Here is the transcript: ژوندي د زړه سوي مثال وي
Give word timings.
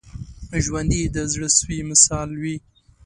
ژوندي 0.63 1.01
د 1.15 1.17
زړه 1.31 1.49
سوي 1.59 1.79
مثال 1.89 2.29
وي 2.41 2.55